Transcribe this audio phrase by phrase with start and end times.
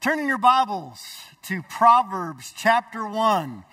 [0.00, 1.04] Turn in your Bibles
[1.42, 3.64] to Proverbs chapter 1.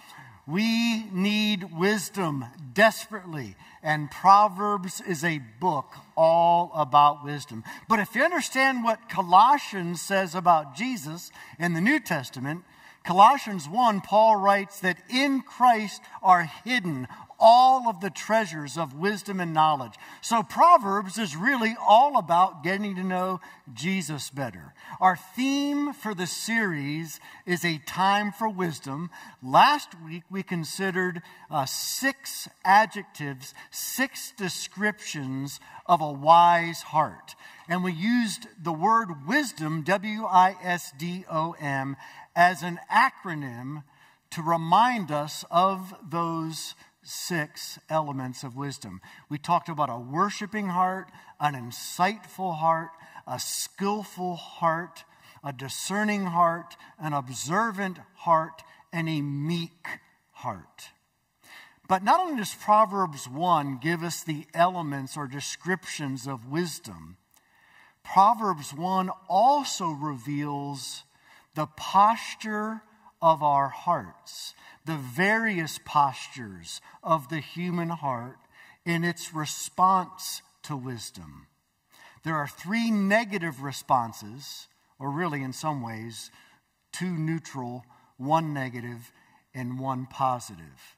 [0.47, 7.63] We need wisdom desperately, and Proverbs is a book all about wisdom.
[7.87, 12.63] But if you understand what Colossians says about Jesus in the New Testament,
[13.03, 17.07] Colossians 1, Paul writes that in Christ are hidden
[17.39, 19.93] all of the treasures of wisdom and knowledge.
[20.21, 23.41] So, Proverbs is really all about getting to know
[23.73, 24.73] Jesus better.
[24.99, 29.09] Our theme for the series is a time for wisdom.
[29.43, 37.35] Last week, we considered uh, six adjectives, six descriptions of a wise heart.
[37.67, 41.97] And we used the word wisdom, W I S D O M,
[42.35, 43.83] as an acronym
[44.31, 49.01] to remind us of those six elements of wisdom.
[49.29, 51.09] We talked about a worshiping heart,
[51.39, 52.89] an insightful heart,
[53.27, 55.03] a skillful heart,
[55.43, 59.87] a discerning heart, an observant heart, and a meek
[60.31, 60.89] heart.
[61.87, 67.17] But not only does Proverbs 1 give us the elements or descriptions of wisdom,
[68.03, 71.03] Proverbs 1 also reveals
[71.53, 72.81] the posture
[73.21, 74.53] of our hearts
[74.85, 78.37] the various postures of the human heart
[78.85, 81.47] in its response to wisdom.
[82.23, 84.67] There are three negative responses,
[84.99, 86.31] or really, in some ways,
[86.91, 87.83] two neutral,
[88.17, 89.11] one negative,
[89.53, 90.97] and one positive.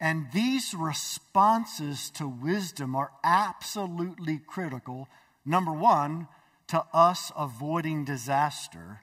[0.00, 5.08] And these responses to wisdom are absolutely critical.
[5.44, 6.26] Number one,
[6.68, 9.02] to us avoiding disaster.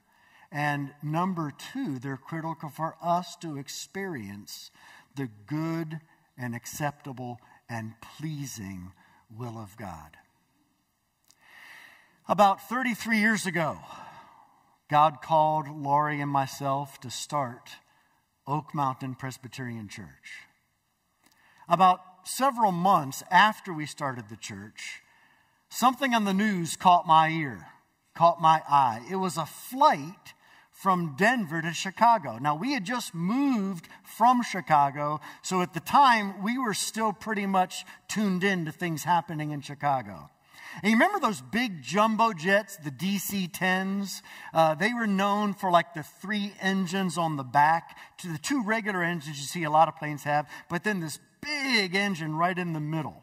[0.52, 4.72] And number two, they're critical for us to experience
[5.16, 6.00] the good
[6.38, 8.92] and acceptable and pleasing
[9.36, 10.18] will of God.
[12.28, 13.78] About 33 years ago,
[14.90, 17.70] God called Laurie and myself to start
[18.48, 20.48] Oak Mountain Presbyterian Church.
[21.68, 25.02] About several months after we started the church,
[25.70, 27.68] something on the news caught my ear,
[28.16, 29.06] caught my eye.
[29.10, 30.34] It was a flight
[30.80, 32.38] from Denver to Chicago.
[32.40, 37.46] Now, we had just moved from Chicago, so at the time, we were still pretty
[37.46, 40.30] much tuned in to things happening in Chicago.
[40.82, 44.22] And you remember those big jumbo jets, the DC 10s?
[44.54, 48.64] Uh, they were known for like the three engines on the back, to the two
[48.64, 52.58] regular engines you see a lot of planes have, but then this big engine right
[52.58, 53.22] in the middle.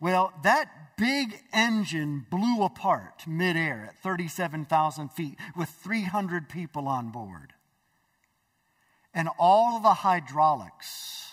[0.00, 7.52] Well, that big engine blew apart midair at 37,000 feet with 300 people on board.
[9.12, 11.32] And all of the hydraulics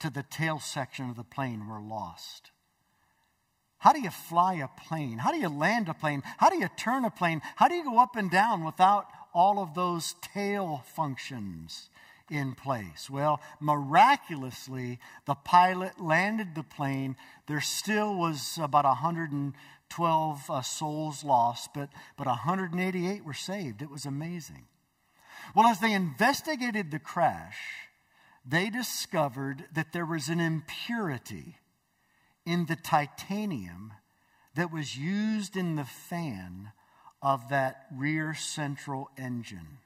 [0.00, 2.50] to the tail section of the plane were lost.
[3.78, 5.18] How do you fly a plane?
[5.18, 6.22] How do you land a plane?
[6.38, 7.42] How do you turn a plane?
[7.56, 11.88] How do you go up and down without all of those tail functions?
[12.30, 13.08] In place.
[13.10, 17.16] Well, miraculously, the pilot landed the plane.
[17.46, 23.82] There still was about 112 uh, souls lost, but, but 188 were saved.
[23.82, 24.66] It was amazing.
[25.54, 27.58] Well, as they investigated the crash,
[28.44, 31.56] they discovered that there was an impurity
[32.44, 33.92] in the titanium
[34.54, 36.72] that was used in the fan
[37.22, 39.78] of that rear central engine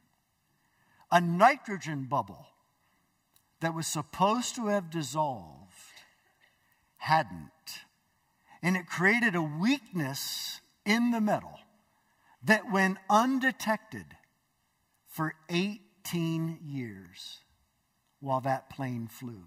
[1.11, 2.47] a nitrogen bubble
[3.61, 5.67] that was supposed to have dissolved
[6.99, 7.51] hadn't.
[8.63, 11.59] And it created a weakness in the metal
[12.43, 14.07] that went undetected
[15.07, 17.41] for 18 years
[18.21, 19.45] while that plane flew.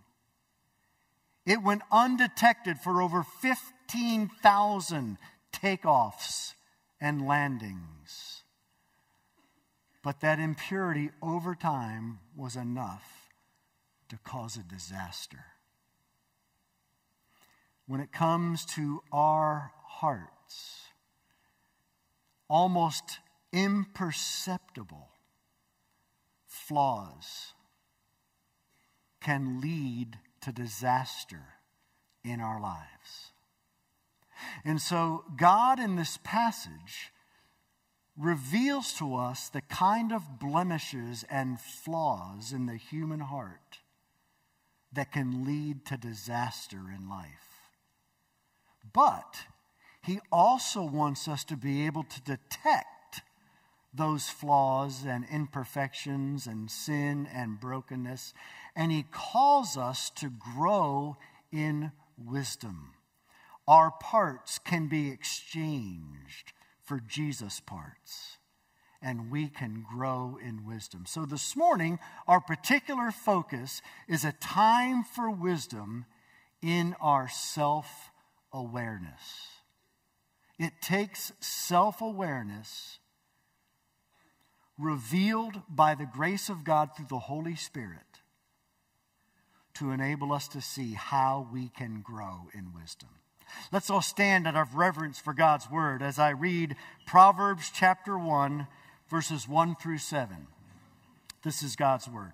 [1.45, 5.17] It went undetected for over 15,000
[5.51, 6.53] takeoffs
[7.01, 8.38] and landings.
[10.01, 13.29] But that impurity over time was enough
[14.09, 15.45] to cause a disaster.
[17.85, 20.87] When it comes to our hearts,
[22.47, 23.19] almost
[23.51, 25.09] imperceptible
[26.45, 27.53] flaws
[29.21, 31.43] can lead to disaster
[32.23, 33.33] in our lives.
[34.63, 37.11] And so, God in this passage
[38.19, 43.79] reveals to us the kind of blemishes and flaws in the human heart
[44.91, 47.71] that can lead to disaster in life.
[48.91, 49.45] But
[50.03, 53.21] he also wants us to be able to detect
[53.93, 58.33] those flaws and imperfections and sin and brokenness,
[58.75, 61.15] and he calls us to grow
[61.51, 62.93] in wisdom.
[63.67, 66.53] Our parts can be exchanged
[66.89, 68.37] for Jesus' parts.
[69.01, 71.05] and we can grow in wisdom.
[71.05, 76.05] So this morning, our particular focus is a time for wisdom
[76.61, 78.11] in our self
[78.51, 79.61] awareness.
[80.57, 82.99] It takes self awareness
[84.77, 88.19] revealed by the grace of God through the Holy Spirit
[89.75, 93.09] to enable us to see how we can grow in wisdom.
[93.71, 96.75] Let's all stand out of reverence for God's word as I read
[97.05, 98.67] Proverbs chapter 1,
[99.09, 100.47] verses 1 through 7.
[101.43, 102.33] This is God's word.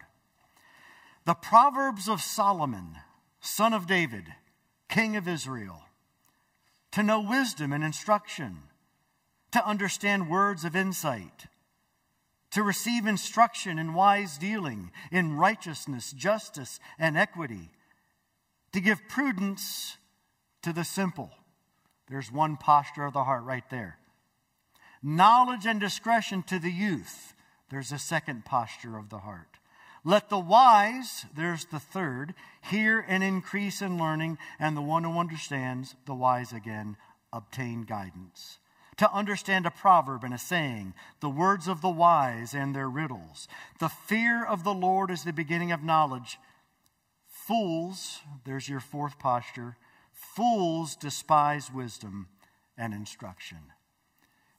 [1.26, 2.98] The Proverbs of Solomon,
[3.40, 4.26] son of David,
[4.90, 5.84] king of Israel,
[6.92, 8.58] to know wisdom and instruction,
[9.52, 11.48] to understand words of insight,
[12.52, 17.70] to receive instruction in wise dealing, in righteousness, justice, and equity,
[18.72, 19.98] to give prudence
[20.66, 21.30] to the simple.
[22.10, 24.00] There's one posture of the heart right there.
[25.04, 27.36] Knowledge and discretion to the youth.
[27.70, 29.60] There's a second posture of the heart.
[30.04, 32.34] Let the wise, there's the third,
[32.64, 36.98] hear and increase in learning, and the one who understands, the wise again,
[37.32, 38.58] obtain guidance.
[38.98, 43.48] To understand a proverb and a saying, the words of the wise and their riddles.
[43.80, 46.40] The fear of the Lord is the beginning of knowledge.
[47.28, 49.78] Fools, there's your fourth posture,
[50.16, 52.30] Fools despise wisdom
[52.78, 53.58] and instruction.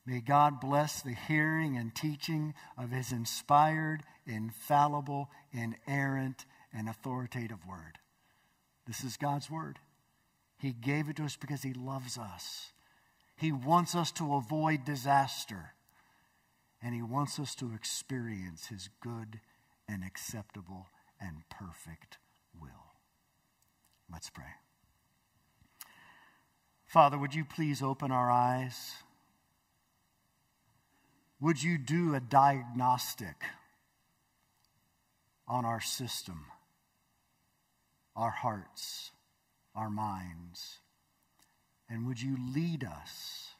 [0.05, 7.99] May God bless the hearing and teaching of his inspired, infallible, inerrant, and authoritative word.
[8.87, 9.79] This is God's word.
[10.59, 12.73] He gave it to us because he loves us.
[13.37, 15.73] He wants us to avoid disaster.
[16.83, 19.41] And he wants us to experience his good
[19.89, 20.87] and acceptable
[21.21, 22.19] and perfect
[22.61, 22.95] will.
[24.11, 24.45] Let's pray.
[26.97, 28.95] Father, would you please open our eyes?
[31.43, 33.35] Would you do a diagnostic
[35.47, 36.47] on our system,
[38.17, 39.11] our hearts,
[39.75, 40.79] our minds?
[41.91, 43.51] And would you lead us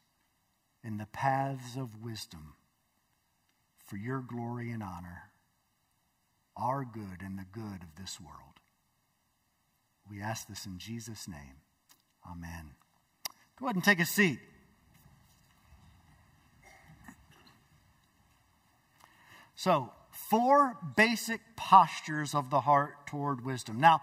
[0.83, 2.55] in the paths of wisdom
[3.85, 5.29] for your glory and honor,
[6.55, 8.61] our good and the good of this world?
[10.09, 11.61] We ask this in Jesus' name.
[12.27, 12.71] Amen.
[13.59, 14.39] Go ahead and take a seat.
[19.55, 23.79] So, four basic postures of the heart toward wisdom.
[23.79, 24.01] Now,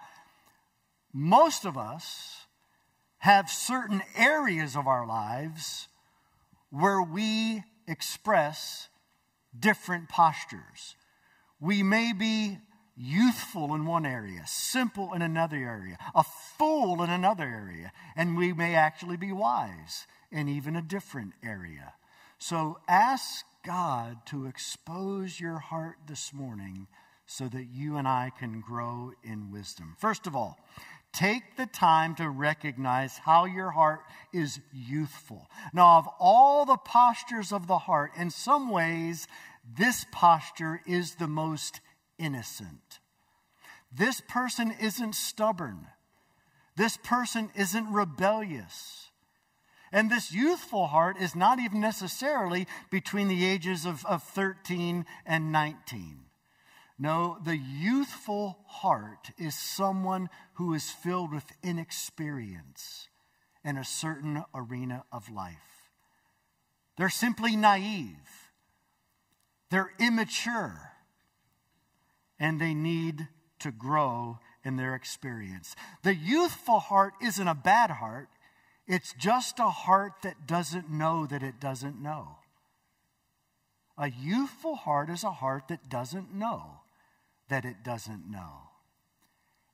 [1.13, 2.47] most of us
[3.19, 5.87] have certain areas of our lives
[6.71, 8.89] where we express
[9.59, 10.97] different postures.
[11.61, 12.59] We may be
[12.97, 18.53] youthful in one area, simple in another area, a fool in another area, and we
[18.53, 21.95] may actually be wise in even a different area.
[22.39, 26.87] So ask God to expose your heart this morning
[27.27, 29.97] so that you and I can grow in wisdom.
[29.99, 30.59] First of all,
[31.13, 34.01] take the time to recognize how your heart
[34.33, 35.49] is youthful.
[35.73, 39.27] Now, of all the postures of the heart, in some ways,
[39.79, 41.81] this posture is the most
[42.19, 43.01] innocent.
[43.93, 45.87] This person isn't stubborn.
[46.77, 49.11] This person isn't rebellious.
[49.93, 55.53] And this youthful heart is not even necessarily between the ages of, of 13 and
[55.53, 56.25] 19.
[56.99, 63.09] No, the youthful heart is someone who is filled with inexperience
[63.65, 65.91] in a certain arena of life.
[66.97, 68.51] They're simply naive,
[69.71, 70.94] they're immature,
[72.39, 73.29] and they need
[73.61, 75.77] to grow in their experience.
[76.03, 78.29] The youthful heart isn't a bad heart,
[78.87, 82.39] it's just a heart that doesn't know that it doesn't know.
[83.97, 86.81] A youthful heart is a heart that doesn't know
[87.49, 88.71] that it doesn't know.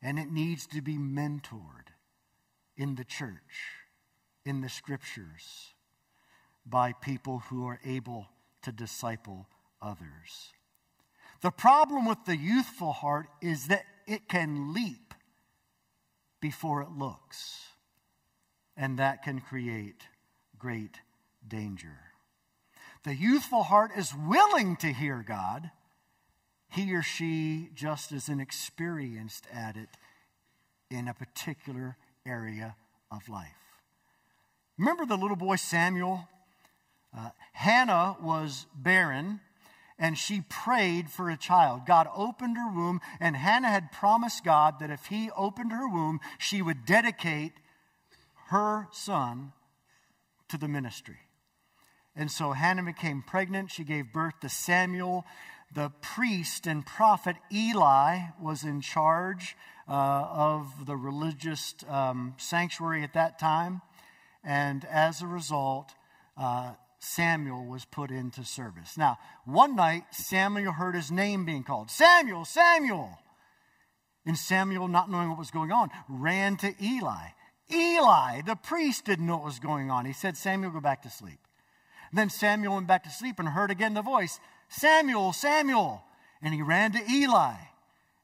[0.02, 1.88] And it needs to be mentored
[2.76, 3.79] in the church,
[4.45, 5.75] in the scriptures,
[6.64, 8.26] by people who are able
[8.62, 9.47] to disciple
[9.81, 10.52] others.
[11.42, 15.14] The problem with the youthful heart is that it can leap
[16.40, 17.68] before it looks,
[18.76, 20.04] and that can create
[20.59, 20.99] great
[21.47, 21.99] danger.
[23.04, 25.70] The youthful heart is willing to hear God.
[26.68, 29.88] He or she just isn't experienced at it
[30.90, 32.76] in a particular area
[33.11, 33.49] of life.
[34.76, 36.28] Remember the little boy Samuel?
[37.16, 39.40] Uh, Hannah was barren
[40.00, 41.83] and she prayed for a child.
[41.87, 46.21] God opened her womb, and Hannah had promised God that if he opened her womb,
[46.38, 47.52] she would dedicate
[48.49, 49.52] her son
[50.49, 51.19] to the ministry.
[52.16, 53.71] And so Hannah became pregnant.
[53.71, 55.25] She gave birth to Samuel.
[55.73, 59.54] The priest and prophet Eli was in charge
[59.87, 63.83] uh, of the religious um, sanctuary at that time.
[64.42, 65.92] And as a result,
[66.37, 68.99] uh, Samuel was put into service.
[68.99, 73.19] Now, one night, Samuel heard his name being called Samuel, Samuel.
[74.26, 77.28] And Samuel, not knowing what was going on, ran to Eli.
[77.73, 80.04] Eli, the priest, didn't know what was going on.
[80.04, 81.38] He said, Samuel, go back to sleep.
[82.12, 84.38] then Samuel went back to sleep and heard again the voice,
[84.69, 86.02] Samuel, Samuel.
[86.42, 87.54] And he ran to Eli.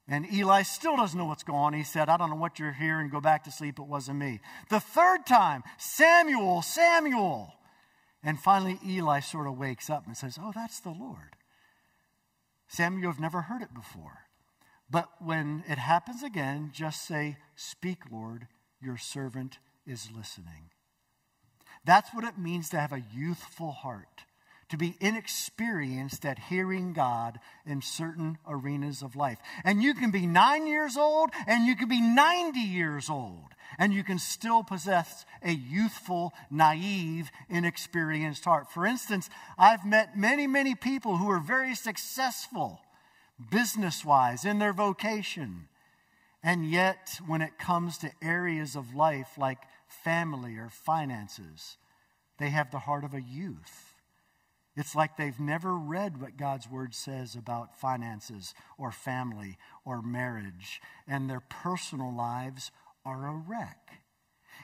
[0.07, 1.73] And Eli still doesn't know what's going on.
[1.73, 3.09] He said, I don't know what you're hearing.
[3.09, 3.79] Go back to sleep.
[3.79, 4.39] It wasn't me.
[4.69, 7.53] The third time, Samuel, Samuel.
[8.23, 11.35] And finally, Eli sort of wakes up and says, Oh, that's the Lord.
[12.67, 14.25] Samuel, you've never heard it before.
[14.89, 18.47] But when it happens again, just say, Speak, Lord,
[18.81, 20.71] your servant is listening.
[21.85, 24.25] That's what it means to have a youthful heart,
[24.69, 29.39] to be inexperienced at hearing God in certain arenas of life.
[29.63, 33.93] And you can be nine years old and you can be 90 years old, and
[33.93, 38.71] you can still possess a youthful, naive, inexperienced heart.
[38.71, 42.81] For instance, I've met many, many people who are very successful
[43.51, 45.67] business wise in their vocation.
[46.43, 51.77] And yet, when it comes to areas of life like family or finances,
[52.39, 53.95] they have the heart of a youth.
[54.75, 60.81] It's like they've never read what God's word says about finances or family or marriage,
[61.07, 62.71] and their personal lives
[63.07, 63.77] are a wreck.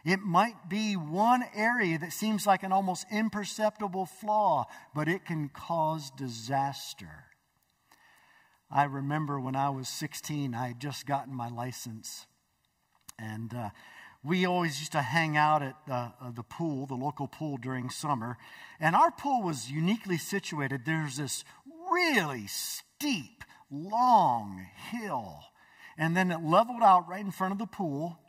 [0.03, 5.47] It might be one area that seems like an almost imperceptible flaw, but it can
[5.47, 7.27] cause disaster.
[8.69, 12.25] I remember when I was 16, I had just gotten my license.
[13.17, 13.69] And uh,
[14.23, 18.37] we always used to hang out at uh, the pool, the local pool during summer.
[18.81, 20.81] And our pool was uniquely situated.
[20.85, 21.45] There's this
[21.89, 25.39] really steep, long hill.
[25.97, 28.19] And then it leveled out right in front of the pool.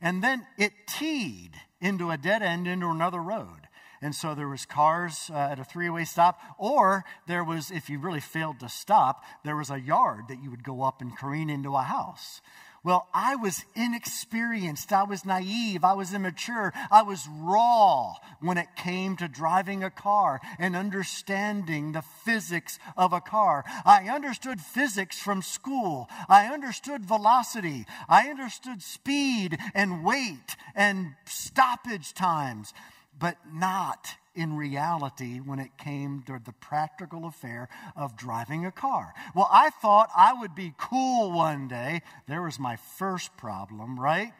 [0.00, 3.68] And then it teed into a dead end into another road.
[4.02, 7.98] And so there was cars uh, at a three-way stop, or there was, if you
[7.98, 11.50] really failed to stop, there was a yard that you would go up and careen
[11.50, 12.40] into a house.
[12.82, 14.90] Well, I was inexperienced.
[14.90, 15.84] I was naive.
[15.84, 16.72] I was immature.
[16.90, 23.12] I was raw when it came to driving a car and understanding the physics of
[23.12, 23.64] a car.
[23.84, 26.08] I understood physics from school.
[26.26, 27.84] I understood velocity.
[28.08, 32.72] I understood speed and weight and stoppage times
[33.20, 39.12] but not in reality when it came to the practical affair of driving a car.
[39.34, 42.02] Well, I thought I would be cool one day.
[42.26, 44.32] There was my first problem, right?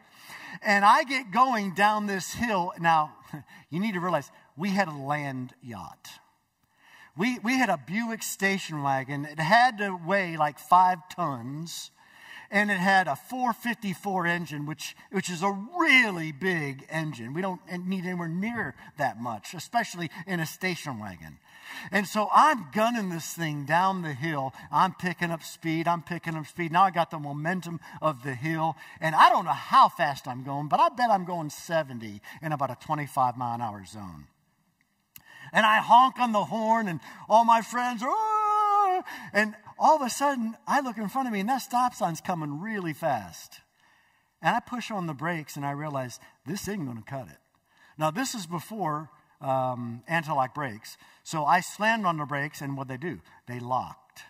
[0.61, 2.73] And I get going down this hill.
[2.79, 3.13] Now,
[3.69, 6.09] you need to realize we had a land yacht.
[7.17, 9.25] We, we had a Buick station wagon.
[9.25, 11.91] It had to weigh like five tons
[12.51, 17.33] and it had a 454 engine, which, which is a really big engine.
[17.33, 21.39] We don't need anywhere near that much, especially in a station wagon.
[21.91, 24.53] And so I'm gunning this thing down the hill.
[24.71, 25.87] I'm picking up speed.
[25.87, 26.73] I'm picking up speed.
[26.73, 28.75] Now I got the momentum of the hill.
[28.99, 32.51] And I don't know how fast I'm going, but I bet I'm going 70 in
[32.51, 34.27] about a 25 mile an hour zone.
[35.53, 38.09] And I honk on the horn, and all my friends are,
[39.33, 42.21] and all of a sudden, I look in front of me and that stop sign's
[42.21, 43.59] coming really fast.
[44.41, 47.37] And I push on the brakes and I realize this isn't going to cut it.
[47.97, 49.09] Now, this is before
[49.41, 50.97] um, anti-lock brakes.
[51.23, 53.19] So I slammed on the brakes and what they do?
[53.47, 54.21] They locked.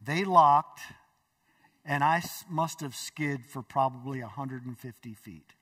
[0.00, 0.80] They locked
[1.84, 5.54] and I must have skid for probably 150 feet.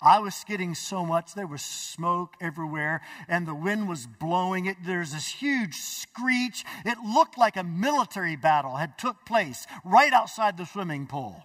[0.00, 4.76] I was skidding so much, there was smoke everywhere, and the wind was blowing it.
[4.84, 6.64] There's this huge screech.
[6.84, 11.44] It looked like a military battle had took place right outside the swimming pool.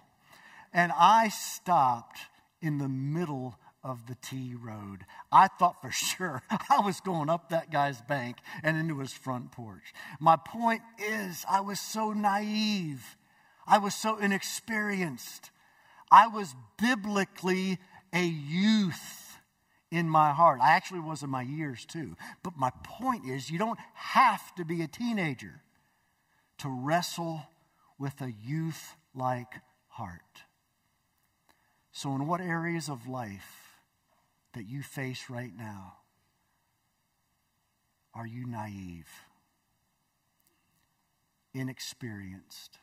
[0.72, 2.18] And I stopped
[2.60, 5.04] in the middle of the T road.
[5.30, 9.52] I thought for sure I was going up that guy's bank and into his front
[9.52, 9.94] porch.
[10.20, 13.16] My point is, I was so naive.
[13.66, 15.50] I was so inexperienced.
[16.10, 17.78] I was biblically
[18.12, 19.38] a youth
[19.90, 20.60] in my heart.
[20.62, 22.16] I actually was in my years too.
[22.42, 25.62] But my point is, you don't have to be a teenager
[26.58, 27.42] to wrestle
[27.98, 29.54] with a youth like
[29.88, 30.20] heart.
[31.92, 33.80] So, in what areas of life
[34.54, 35.94] that you face right now
[38.14, 39.08] are you naive,
[41.54, 42.78] inexperienced,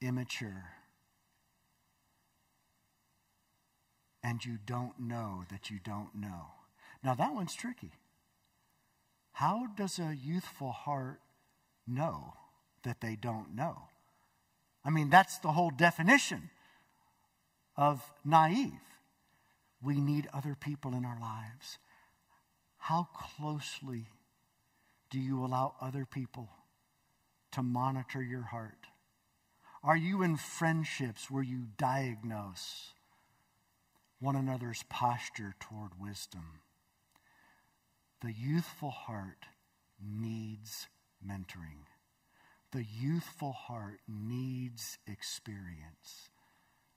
[0.00, 0.64] immature?
[4.26, 6.46] And you don't know that you don't know.
[7.04, 7.92] Now, that one's tricky.
[9.30, 11.20] How does a youthful heart
[11.86, 12.34] know
[12.82, 13.82] that they don't know?
[14.84, 16.50] I mean, that's the whole definition
[17.76, 18.72] of naive.
[19.80, 21.78] We need other people in our lives.
[22.78, 24.06] How closely
[25.08, 26.48] do you allow other people
[27.52, 28.88] to monitor your heart?
[29.84, 32.92] Are you in friendships where you diagnose
[34.20, 36.60] one another's posture toward wisdom?
[38.22, 39.46] The youthful heart
[40.02, 40.88] needs
[41.24, 41.84] mentoring.
[42.72, 46.30] The youthful heart needs experience.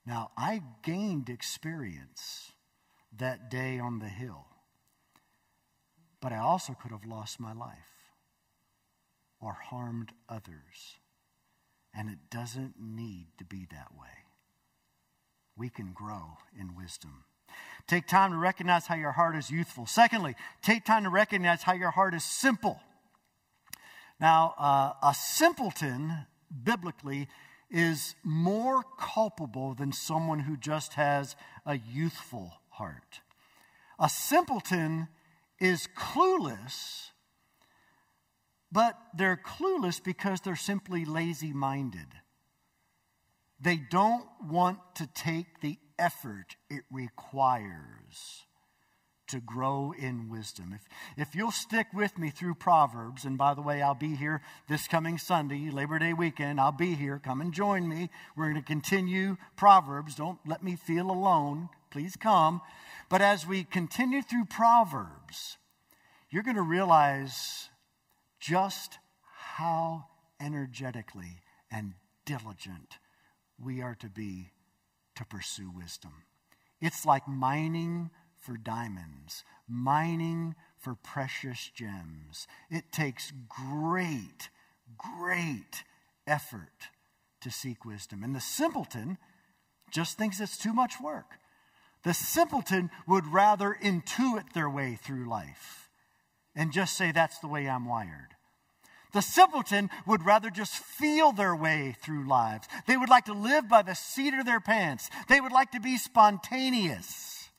[0.05, 2.53] Now, I gained experience
[3.17, 4.45] that day on the hill,
[6.21, 7.77] but I also could have lost my life
[9.39, 10.97] or harmed others.
[11.93, 14.28] And it doesn't need to be that way.
[15.59, 17.25] We can grow in wisdom.
[17.85, 19.85] Take time to recognize how your heart is youthful.
[19.85, 22.79] Secondly, take time to recognize how your heart is simple.
[24.21, 26.25] Now, uh, a simpleton,
[26.63, 27.27] biblically,
[27.69, 31.35] is more culpable than someone who just has
[31.65, 33.21] a youthful heart.
[33.99, 35.09] A simpleton
[35.59, 37.09] is clueless,
[38.71, 42.07] but they're clueless because they're simply lazy minded.
[43.61, 48.45] They don't want to take the effort it requires
[49.27, 50.73] to grow in wisdom.
[50.73, 54.41] If, if you'll stick with me through Proverbs, and by the way, I'll be here
[54.67, 57.19] this coming Sunday, Labor Day weekend, I'll be here.
[57.23, 58.09] Come and join me.
[58.35, 60.15] We're going to continue Proverbs.
[60.15, 61.69] Don't let me feel alone.
[61.91, 62.61] Please come.
[63.07, 65.57] But as we continue through Proverbs,
[66.31, 67.69] you're going to realize
[68.39, 68.97] just
[69.35, 70.05] how
[70.39, 71.93] energetically and
[72.25, 72.97] diligent
[73.63, 74.51] we are to be
[75.15, 76.23] to pursue wisdom.
[76.81, 82.47] It's like mining for diamonds, mining for precious gems.
[82.69, 84.49] It takes great,
[84.97, 85.83] great
[86.25, 86.89] effort
[87.41, 88.23] to seek wisdom.
[88.23, 89.17] And the simpleton
[89.91, 91.39] just thinks it's too much work.
[92.03, 95.89] The simpleton would rather intuit their way through life
[96.55, 98.35] and just say, that's the way I'm wired.
[99.11, 102.67] The simpleton would rather just feel their way through lives.
[102.85, 105.09] They would like to live by the seat of their pants.
[105.27, 107.49] They would like to be spontaneous.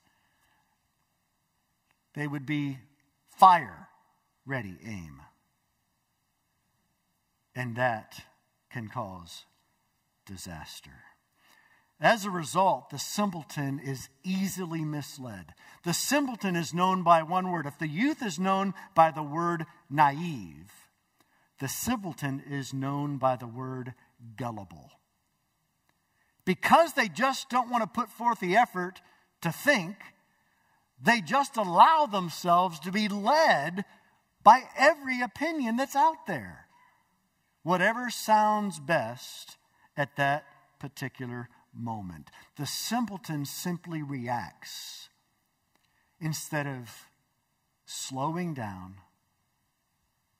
[2.15, 2.79] They would be
[3.37, 3.89] fire
[4.47, 5.23] ready aim.
[7.55, 8.23] And that
[8.71, 9.45] can cause
[10.25, 11.03] disaster.
[12.01, 15.53] As a result, the simpleton is easily misled.
[15.85, 17.67] The simpleton is known by one word.
[17.67, 20.73] If the youth is known by the word naive,
[21.61, 23.95] the simpleton is known by the word
[24.37, 24.91] gullible.
[26.47, 29.01] Because they just don't want to put forth the effort
[29.43, 29.97] to think,
[31.01, 33.85] they just allow themselves to be led
[34.43, 36.67] by every opinion that's out there.
[37.63, 39.59] Whatever sounds best
[39.97, 40.45] at that
[40.79, 42.31] particular moment.
[42.57, 45.11] The simpleton simply reacts
[46.21, 46.91] instead of
[47.85, 48.97] slowing down,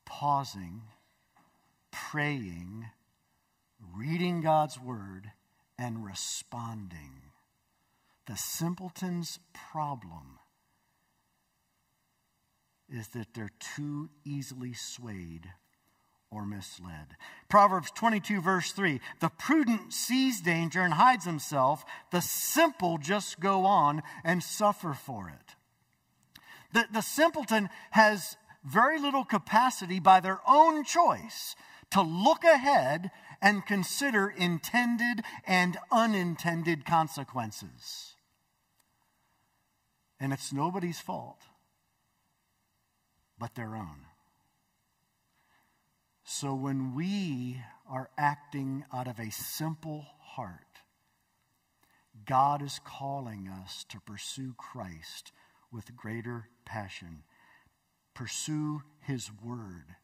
[0.05, 0.81] pausing,
[1.91, 2.87] praying,
[3.95, 5.31] reading God's word,
[5.77, 7.21] and responding.
[8.27, 10.39] The simpleton's problem
[12.89, 15.49] is that they're too easily swayed
[16.29, 17.17] or misled.
[17.49, 23.65] Proverbs 22, verse 3 The prudent sees danger and hides himself, the simple just go
[23.65, 25.55] on and suffer for it.
[26.73, 31.55] The, the simpleton has very little capacity by their own choice
[31.91, 38.13] to look ahead and consider intended and unintended consequences.
[40.19, 41.39] And it's nobody's fault
[43.41, 44.05] but their own.
[46.23, 50.59] So when we are acting out of a simple heart,
[52.25, 55.31] God is calling us to pursue Christ
[55.71, 57.23] with greater passion.
[58.13, 59.95] Pursue His Word.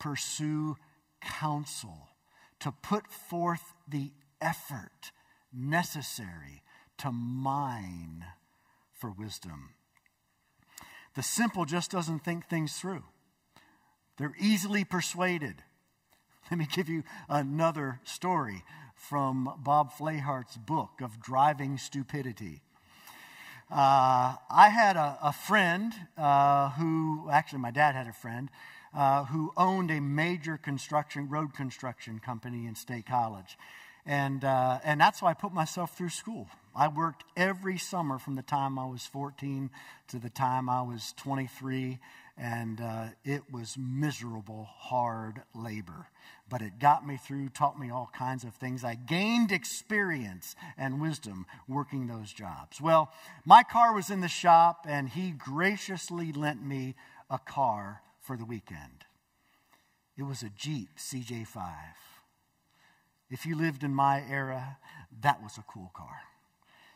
[0.00, 0.76] Pursue
[1.20, 2.08] counsel,
[2.60, 5.12] to put forth the effort
[5.52, 6.62] necessary
[6.98, 8.24] to mine
[8.92, 9.70] for wisdom.
[11.14, 13.04] The simple just doesn't think things through.
[14.16, 15.62] They're easily persuaded.
[16.50, 18.62] Let me give you another story
[18.94, 22.60] from Bob Flayhart's book of Driving Stupidity.
[23.70, 28.50] Uh, I had a, a friend uh, who, actually, my dad had a friend
[28.94, 33.56] uh, who owned a major construction, road construction company in State College.
[34.06, 36.48] And, uh, and that's why I put myself through school.
[36.74, 39.70] I worked every summer from the time I was 14
[40.08, 41.98] to the time I was 23,
[42.38, 46.06] and uh, it was miserable, hard labor.
[46.48, 48.82] But it got me through, taught me all kinds of things.
[48.82, 52.80] I gained experience and wisdom working those jobs.
[52.80, 53.12] Well,
[53.44, 56.94] my car was in the shop, and he graciously lent me
[57.28, 58.00] a car
[58.30, 59.06] for the weekend.
[60.16, 61.72] It was a Jeep CJ5.
[63.28, 64.78] If you lived in my era,
[65.20, 66.20] that was a cool car.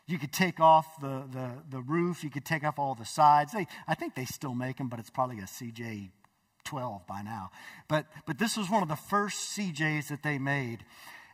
[0.07, 3.51] You could take off the, the, the roof, you could take off all the sides.
[3.51, 6.11] They, I think they still make them, but it's probably a CJ
[6.63, 7.51] 12 by now.
[7.89, 10.85] But, but this was one of the first CJs that they made.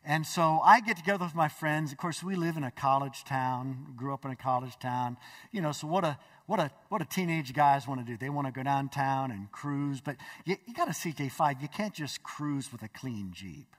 [0.04, 1.92] And so I get together with my friends.
[1.92, 5.18] Of course, we live in a college town, grew up in a college town.
[5.52, 8.16] You know, so what a what a what a teenage guys want to do.
[8.16, 11.60] They want to go downtown and cruise, but you, you got a CJ5.
[11.60, 13.76] You can't just cruise with a clean Jeep.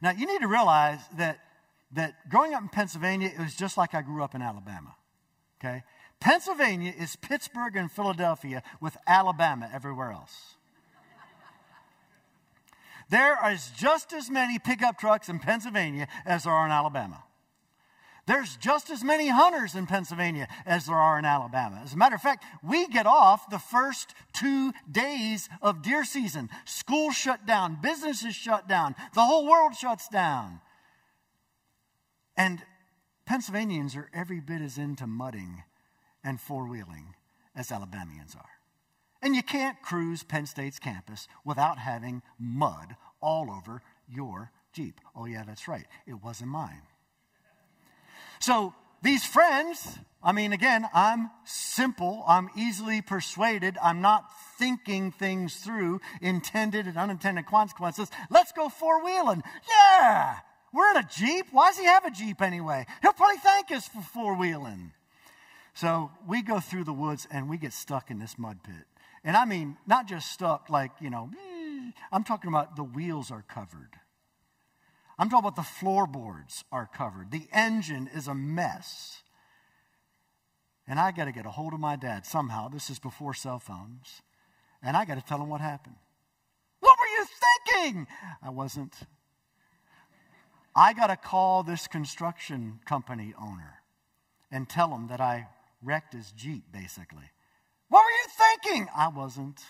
[0.00, 1.40] Now you need to realize that
[1.92, 4.94] that growing up in Pennsylvania, it was just like I grew up in Alabama.
[5.58, 5.82] Okay?
[6.20, 10.56] Pennsylvania is Pittsburgh and Philadelphia with Alabama everywhere else.
[13.10, 17.24] There is just as many pickup trucks in Pennsylvania as there are in Alabama.
[18.26, 21.80] There's just as many hunters in Pennsylvania as there are in Alabama.
[21.82, 26.48] As a matter of fact, we get off the first two days of deer season.
[26.64, 30.60] Schools shut down, businesses shut down, the whole world shuts down.
[32.36, 32.62] And
[33.26, 35.64] Pennsylvanians are every bit as into mudding
[36.22, 37.16] and four wheeling
[37.56, 38.59] as Alabamians are.
[39.22, 45.00] And you can't cruise Penn State's campus without having mud all over your Jeep.
[45.16, 45.86] Oh, yeah, that's right.
[46.06, 46.82] It wasn't mine.
[48.38, 54.26] So these friends, I mean, again, I'm simple, I'm easily persuaded, I'm not
[54.58, 58.10] thinking things through, intended and unintended consequences.
[58.30, 59.42] Let's go four wheeling.
[59.68, 60.36] Yeah,
[60.72, 61.46] we're in a Jeep.
[61.50, 62.86] Why does he have a Jeep anyway?
[63.02, 64.92] He'll probably thank us for four wheeling.
[65.74, 68.86] So we go through the woods and we get stuck in this mud pit.
[69.24, 73.30] And I mean, not just stuck like, you know, mm, I'm talking about the wheels
[73.30, 73.96] are covered.
[75.18, 77.30] I'm talking about the floorboards are covered.
[77.30, 79.22] The engine is a mess.
[80.86, 82.68] And I got to get a hold of my dad somehow.
[82.68, 84.22] This is before cell phones.
[84.82, 85.96] And I got to tell him what happened.
[86.80, 87.26] What were you
[87.74, 88.06] thinking?
[88.42, 88.94] I wasn't.
[90.74, 93.82] I got to call this construction company owner
[94.50, 95.48] and tell him that I
[95.82, 97.30] wrecked his Jeep, basically.
[97.90, 98.88] What were you thinking?
[98.96, 99.60] I wasn't.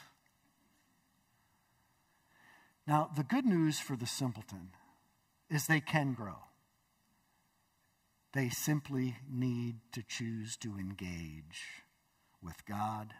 [2.87, 4.71] Now, the good news for the simpleton
[5.49, 6.37] is they can grow.
[8.35, 11.83] They simply need to choose to engage
[12.43, 13.15] with God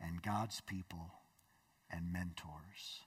[0.00, 1.12] and God's people
[1.90, 3.02] and mentors.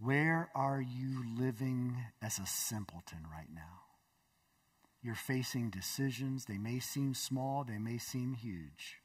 [0.00, 3.82] Where are you living as a simpleton right now?
[5.02, 6.46] You're facing decisions.
[6.46, 8.98] They may seem small, they may seem huge.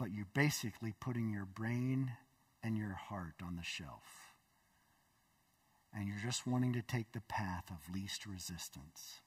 [0.00, 2.12] But you're basically putting your brain
[2.62, 4.32] and your heart on the shelf.
[5.94, 9.20] And you're just wanting to take the path of least resistance.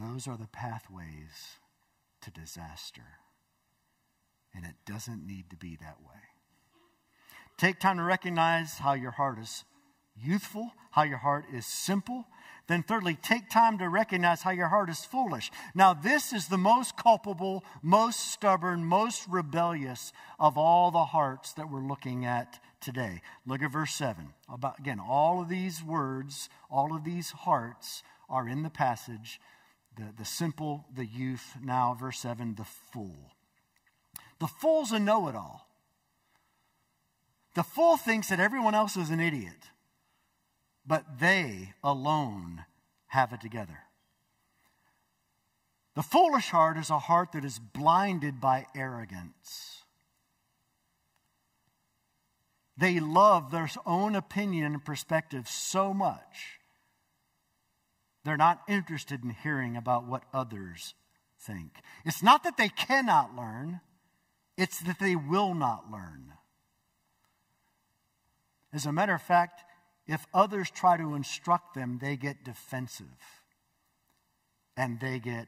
[0.00, 1.58] Those are the pathways
[2.22, 3.18] to disaster.
[4.54, 6.22] And it doesn't need to be that way.
[7.58, 9.64] Take time to recognize how your heart is
[10.16, 12.24] youthful, how your heart is simple.
[12.70, 15.50] Then, thirdly, take time to recognize how your heart is foolish.
[15.74, 21.68] Now, this is the most culpable, most stubborn, most rebellious of all the hearts that
[21.68, 23.22] we're looking at today.
[23.44, 24.34] Look at verse 7.
[24.48, 29.40] About, again, all of these words, all of these hearts are in the passage
[29.96, 31.56] the, the simple, the youth.
[31.60, 33.32] Now, verse 7, the fool.
[34.38, 35.66] The fool's a know it all.
[37.56, 39.70] The fool thinks that everyone else is an idiot,
[40.86, 42.64] but they alone
[43.08, 43.78] have it together.
[45.94, 49.82] The foolish heart is a heart that is blinded by arrogance.
[52.76, 56.60] They love their own opinion and perspective so much,
[58.24, 60.94] they're not interested in hearing about what others
[61.38, 61.72] think.
[62.04, 63.80] It's not that they cannot learn,
[64.56, 66.34] it's that they will not learn.
[68.72, 69.62] As a matter of fact,
[70.10, 73.06] if others try to instruct them, they get defensive
[74.76, 75.46] and they get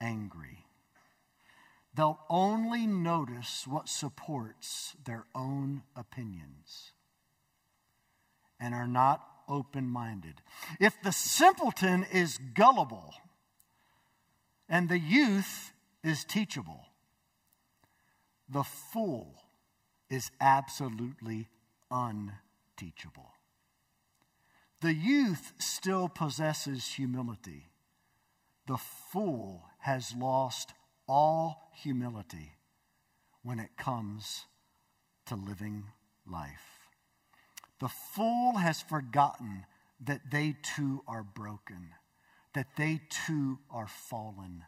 [0.00, 0.64] angry.
[1.94, 6.92] They'll only notice what supports their own opinions
[8.58, 10.40] and are not open minded.
[10.80, 13.12] If the simpleton is gullible
[14.70, 16.80] and the youth is teachable,
[18.48, 19.34] the fool
[20.08, 21.48] is absolutely
[21.90, 23.35] unteachable.
[24.80, 27.70] The youth still possesses humility.
[28.66, 30.72] The fool has lost
[31.08, 32.52] all humility
[33.42, 34.44] when it comes
[35.26, 35.84] to living
[36.26, 36.88] life.
[37.80, 39.64] The fool has forgotten
[40.04, 41.90] that they too are broken,
[42.54, 44.64] that they too are fallen.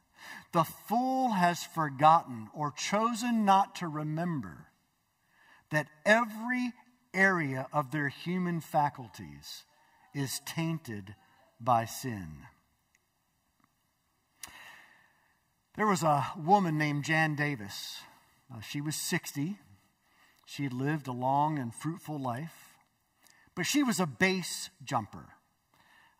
[0.53, 4.69] The fool has forgotten or chosen not to remember
[5.71, 6.73] that every
[7.13, 9.65] area of their human faculties
[10.15, 11.15] is tainted
[11.61, 12.47] by sin.
[15.77, 17.99] There was a woman named Jan Davis.
[18.53, 19.59] Uh, she was 60.
[20.45, 22.75] She had lived a long and fruitful life,
[23.55, 25.27] but she was a base jumper.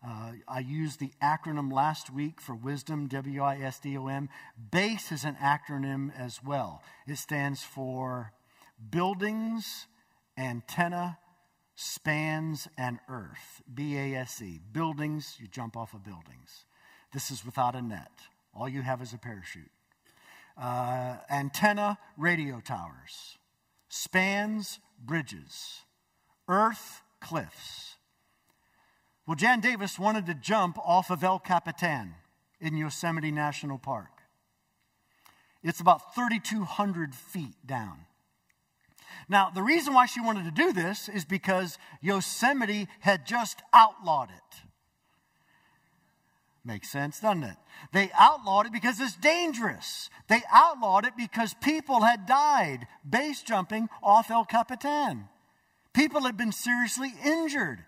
[0.05, 4.29] Uh, I used the acronym last week for wisdom, W I S D O M.
[4.57, 6.81] BASE is an acronym as well.
[7.05, 8.31] It stands for
[8.89, 9.87] buildings,
[10.37, 11.17] antenna,
[11.79, 13.61] spans, and earth.
[13.73, 14.59] B A S E.
[14.73, 16.65] Buildings, you jump off of buildings.
[17.13, 18.11] This is without a net.
[18.53, 19.71] All you have is a parachute.
[20.61, 23.37] Uh, antenna, radio towers.
[23.87, 25.83] Spans, bridges.
[26.49, 27.95] Earth, cliffs.
[29.25, 32.15] Well, Jan Davis wanted to jump off of El Capitan
[32.59, 34.09] in Yosemite National Park.
[35.63, 38.05] It's about 3,200 feet down.
[39.29, 44.31] Now, the reason why she wanted to do this is because Yosemite had just outlawed
[44.31, 44.61] it.
[46.65, 47.55] Makes sense, doesn't it?
[47.93, 50.09] They outlawed it because it's dangerous.
[50.27, 55.29] They outlawed it because people had died base jumping off El Capitan.
[55.93, 57.85] People had been seriously injured.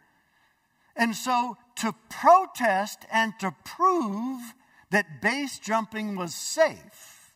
[0.96, 4.54] And so, to protest and to prove
[4.92, 7.34] that base jumping was safe,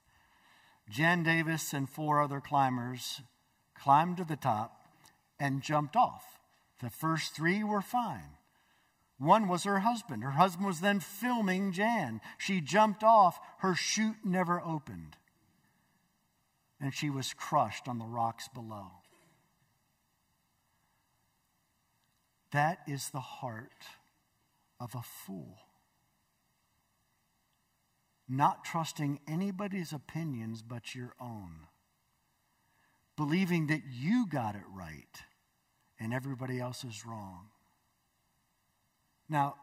[0.90, 3.22] Jan Davis and four other climbers
[3.86, 4.82] climbed to the top,
[5.40, 6.40] and jumped off.
[6.82, 8.32] The first three were fine.
[9.20, 10.24] One was her husband.
[10.24, 12.20] Her husband was then filming Jan.
[12.40, 13.40] She jumped off.
[13.60, 15.18] Her chute never opened.
[16.82, 18.88] And she was crushed on the rocks below.
[22.54, 23.86] That is the heart
[24.80, 25.60] of a fool.
[28.28, 31.68] Not trusting anybody's opinions but your own
[33.18, 35.22] believing that you got it right
[36.00, 37.48] and everybody else is wrong.
[39.30, 39.56] Now,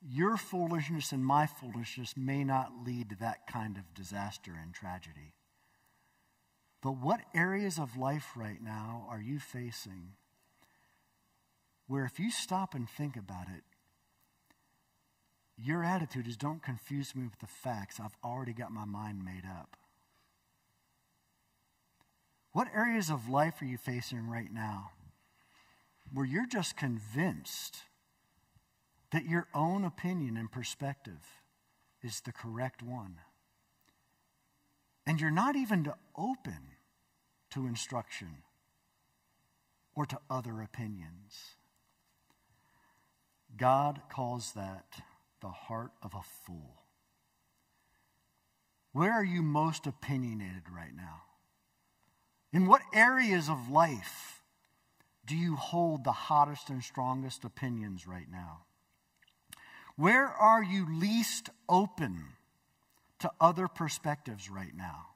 [0.00, 5.34] your foolishness and my foolishness may not lead to that kind of disaster and tragedy.
[6.82, 10.12] But what areas of life right now are you facing
[11.88, 13.62] where, if you stop and think about it,
[15.56, 17.98] your attitude is don't confuse me with the facts.
[17.98, 19.76] I've already got my mind made up.
[22.58, 24.90] What areas of life are you facing right now
[26.12, 27.84] where you're just convinced
[29.12, 31.20] that your own opinion and perspective
[32.02, 33.18] is the correct one?
[35.06, 36.58] And you're not even open
[37.50, 38.38] to instruction
[39.94, 41.54] or to other opinions.
[43.56, 45.00] God calls that
[45.40, 46.82] the heart of a fool.
[48.90, 51.22] Where are you most opinionated right now?
[52.52, 54.42] In what areas of life
[55.26, 58.62] do you hold the hottest and strongest opinions right now?
[59.96, 62.24] Where are you least open
[63.18, 65.06] to other perspectives right now?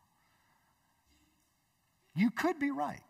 [2.14, 3.00] You could be right.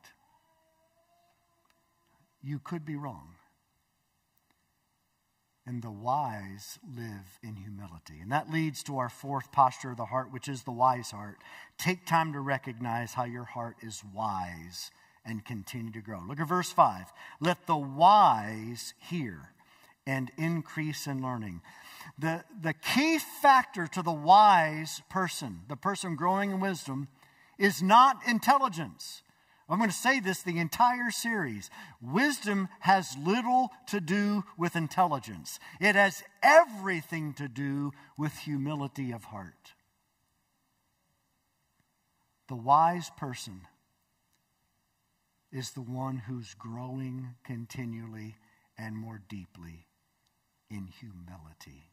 [2.43, 3.35] You could be wrong.
[5.65, 8.21] And the wise live in humility.
[8.21, 11.39] And that leads to our fourth posture of the heart, which is the wise heart.
[11.79, 14.91] Take time to recognize how your heart is wise
[15.25, 16.21] and continue to grow.
[16.27, 17.13] Look at verse 5.
[17.41, 19.51] Let the wise hear
[20.07, 21.61] and increase in learning.
[22.19, 27.09] The, the key factor to the wise person, the person growing in wisdom,
[27.59, 29.23] is not intelligence.
[29.69, 31.71] I'm going to say this the entire series.
[32.01, 39.25] Wisdom has little to do with intelligence, it has everything to do with humility of
[39.25, 39.73] heart.
[42.49, 43.63] The wise person
[45.53, 48.37] is the one who's growing continually
[48.77, 49.87] and more deeply
[50.71, 51.92] in humility.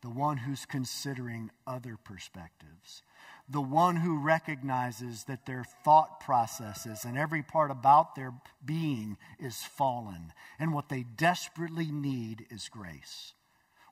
[0.00, 3.02] The one who's considering other perspectives
[3.50, 9.62] the one who recognizes that their thought processes and every part about their being is
[9.62, 10.32] fallen.
[10.58, 13.32] And what they desperately need is grace.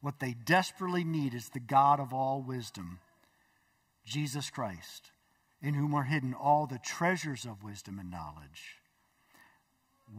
[0.02, 3.00] What they desperately need is the God of all wisdom,
[4.04, 5.10] Jesus Christ,
[5.62, 8.76] in whom are hidden all the treasures of wisdom and knowledge.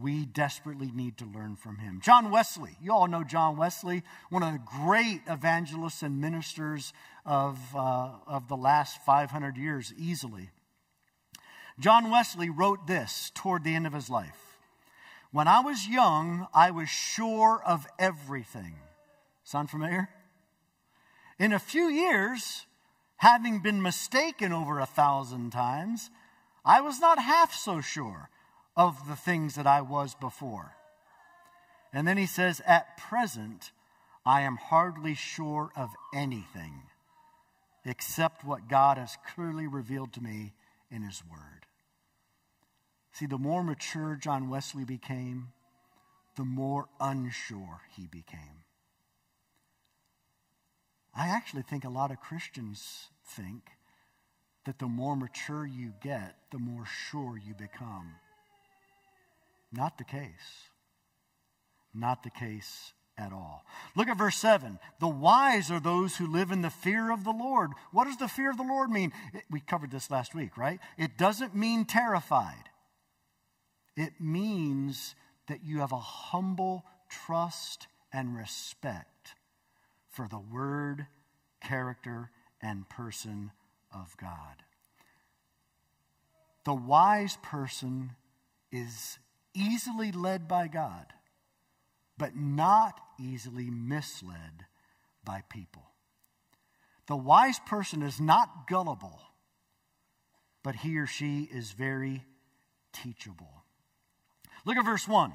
[0.00, 2.00] We desperately need to learn from him.
[2.02, 6.92] John Wesley, you all know John Wesley, one of the great evangelists and ministers
[7.24, 10.50] of, uh, of the last 500 years, easily.
[11.80, 14.58] John Wesley wrote this toward the end of his life
[15.30, 18.74] When I was young, I was sure of everything.
[19.44, 20.10] Sound familiar?
[21.38, 22.66] In a few years,
[23.16, 26.10] having been mistaken over a thousand times,
[26.64, 28.28] I was not half so sure
[28.78, 30.76] of the things that I was before.
[31.92, 33.72] And then he says, At present,
[34.24, 36.84] I am hardly sure of anything
[37.84, 40.52] except what God has clearly revealed to me
[40.90, 41.66] in his word.
[43.12, 45.48] See, the more mature John Wesley became,
[46.36, 48.62] the more unsure he became.
[51.14, 53.62] I actually think a lot of Christians think
[54.66, 58.14] that the more mature you get, the more sure you become.
[59.72, 60.70] Not the case.
[61.94, 63.64] Not the case at all.
[63.96, 64.78] Look at verse 7.
[65.00, 67.72] The wise are those who live in the fear of the Lord.
[67.90, 69.12] What does the fear of the Lord mean?
[69.50, 70.78] we covered this last week, right?
[70.96, 72.70] It doesn't mean terrified,
[73.96, 75.14] it means
[75.48, 79.34] that you have a humble trust and respect
[80.10, 81.06] for the word,
[81.62, 82.30] character,
[82.62, 83.50] and person
[83.92, 84.62] of God.
[86.64, 88.10] The wise person
[88.70, 89.18] is
[89.54, 91.06] easily led by God,
[92.16, 94.66] but not easily misled
[95.24, 95.84] by people.
[97.06, 99.20] The wise person is not gullible,
[100.62, 102.24] but he or she is very
[102.92, 103.64] teachable.
[104.64, 105.32] Look at verse 1.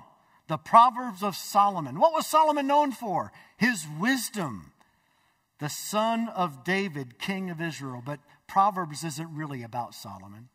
[0.47, 1.99] The Proverbs of Solomon.
[1.99, 3.32] What was Solomon known for?
[3.58, 4.73] His wisdom.
[5.60, 8.04] The son of David, king of Israel.
[8.06, 10.49] But Proverbs isn't really about Solomon.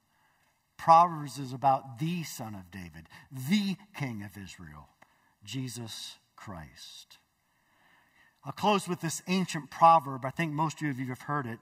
[0.78, 4.88] Proverbs is about the Son of David, the King of Israel,
[5.44, 7.18] Jesus Christ.
[8.44, 10.24] I'll close with this ancient proverb.
[10.24, 11.58] I think most of you have heard it.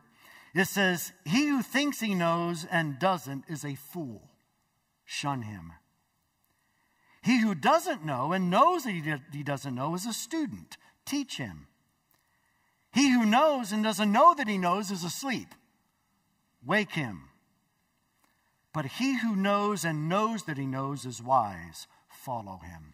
[0.54, 4.22] It says, He who thinks he knows and doesn't is a fool.
[5.04, 5.72] Shun him.
[7.22, 10.76] He who doesn't know and knows that he doesn't know is a student.
[11.04, 11.66] Teach him.
[12.92, 15.48] He who knows and doesn't know that he knows is asleep.
[16.64, 17.25] Wake him.
[18.76, 21.86] But he who knows and knows that he knows is wise.
[22.10, 22.92] Follow him.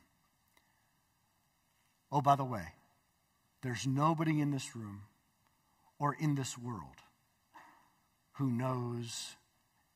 [2.13, 2.75] Oh, by the way,
[3.63, 5.01] there's nobody in this room
[5.99, 7.03] or in this world
[8.35, 9.35] who knows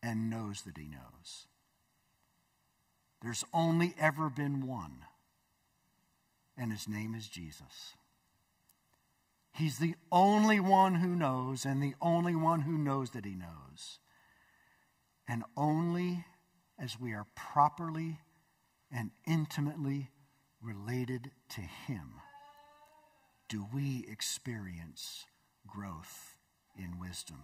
[0.02, 1.46] and knows that he knows.
[3.22, 5.04] There's only ever been one,
[6.58, 7.94] and his name is Jesus.
[9.52, 14.00] He's the only one who knows, and the only one who knows that he knows.
[15.28, 16.24] And only
[16.78, 18.18] as we are properly
[18.92, 20.10] and intimately
[20.62, 22.20] related to Him
[23.48, 25.24] do we experience
[25.66, 26.36] growth
[26.76, 27.38] in wisdom.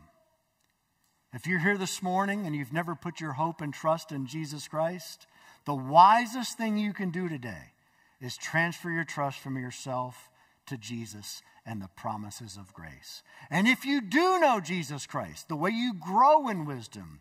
[1.32, 4.68] If you're here this morning and you've never put your hope and trust in Jesus
[4.68, 5.26] Christ,
[5.64, 7.72] the wisest thing you can do today
[8.20, 10.28] is transfer your trust from yourself
[10.66, 13.22] to Jesus and the promises of grace.
[13.50, 17.20] And if you do know Jesus Christ, the way you grow in wisdom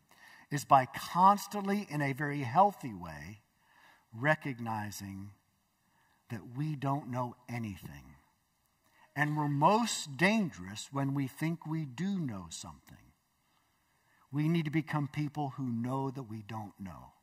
[0.51, 3.39] is by constantly, in a very healthy way,
[4.13, 5.31] recognizing
[6.29, 8.15] that we don't know anything.
[9.15, 12.97] And we're most dangerous when we think we do know something.
[14.31, 17.13] We need to become people who know that we don't know,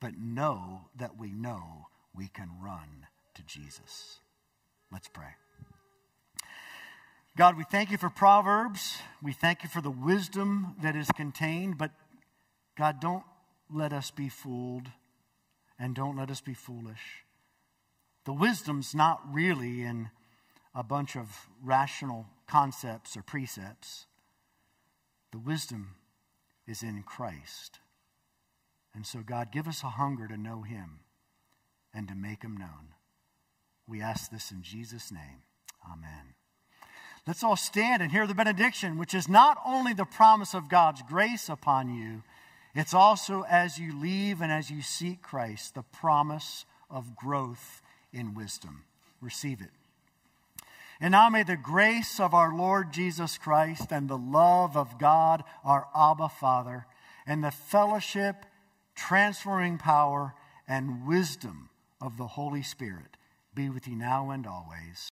[0.00, 4.20] but know that we know we can run to Jesus.
[4.92, 5.34] Let's pray.
[7.40, 8.98] God, we thank you for Proverbs.
[9.22, 11.90] We thank you for the wisdom that is contained, but
[12.76, 13.24] God, don't
[13.72, 14.88] let us be fooled
[15.78, 17.24] and don't let us be foolish.
[18.26, 20.10] The wisdom's not really in
[20.74, 24.04] a bunch of rational concepts or precepts.
[25.32, 25.94] The wisdom
[26.68, 27.78] is in Christ.
[28.94, 31.00] And so, God, give us a hunger to know Him
[31.94, 32.92] and to make Him known.
[33.88, 35.40] We ask this in Jesus' name.
[35.90, 36.34] Amen.
[37.26, 41.02] Let's all stand and hear the benediction, which is not only the promise of God's
[41.02, 42.22] grace upon you,
[42.74, 48.34] it's also as you leave and as you seek Christ, the promise of growth in
[48.34, 48.84] wisdom.
[49.20, 49.70] Receive it.
[51.00, 55.44] And now may the grace of our Lord Jesus Christ and the love of God,
[55.64, 56.86] our Abba Father,
[57.26, 58.44] and the fellowship,
[58.94, 60.34] transforming power,
[60.68, 63.16] and wisdom of the Holy Spirit
[63.54, 65.08] be with you now and always.